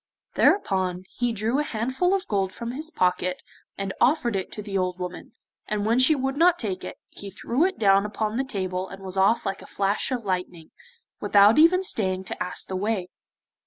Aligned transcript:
Thereupon 0.33 1.03
he 1.11 1.31
drew 1.31 1.59
a 1.59 1.63
handful 1.63 2.15
of 2.15 2.27
gold 2.27 2.51
from 2.51 2.71
his 2.71 2.89
pocket, 2.89 3.43
and 3.77 3.93
offered 4.01 4.35
it 4.35 4.51
to 4.53 4.63
the 4.63 4.75
old 4.75 4.97
woman, 4.97 5.33
and 5.67 5.85
when 5.85 5.99
she 5.99 6.15
would 6.15 6.35
not 6.35 6.57
take 6.57 6.83
it, 6.83 6.97
he 7.09 7.29
threw 7.29 7.65
it 7.65 7.77
down 7.77 8.03
upon 8.03 8.35
the 8.35 8.43
table 8.43 8.89
and 8.89 9.03
was 9.03 9.15
off 9.15 9.45
like 9.45 9.61
a 9.61 9.67
flash 9.67 10.11
of 10.11 10.25
lightning, 10.25 10.71
without 11.19 11.59
even 11.59 11.83
staying 11.83 12.23
to 12.23 12.43
ask 12.43 12.65
the 12.65 12.75
way. 12.75 13.09